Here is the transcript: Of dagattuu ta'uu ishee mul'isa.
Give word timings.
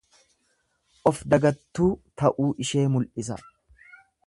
Of 1.09 1.19
dagattuu 1.33 1.91
ta'uu 2.23 2.49
ishee 2.65 2.89
mul'isa. 2.95 3.41